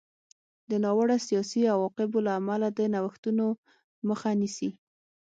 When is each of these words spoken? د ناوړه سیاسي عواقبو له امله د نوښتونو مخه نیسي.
د 0.69 0.71
ناوړه 0.83 1.17
سیاسي 1.27 1.61
عواقبو 1.73 2.17
له 2.25 2.31
امله 2.39 2.67
د 2.71 2.79
نوښتونو 2.93 3.45
مخه 4.07 4.29
نیسي. 4.41 4.69